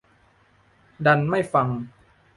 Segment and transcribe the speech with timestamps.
[1.05, 1.67] ดันไม่ฟัง